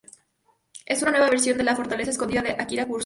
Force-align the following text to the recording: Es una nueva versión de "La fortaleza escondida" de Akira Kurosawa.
Es 0.83 1.03
una 1.03 1.11
nueva 1.11 1.29
versión 1.29 1.59
de 1.59 1.63
"La 1.63 1.75
fortaleza 1.75 2.09
escondida" 2.09 2.41
de 2.41 2.55
Akira 2.57 2.87
Kurosawa. 2.87 2.99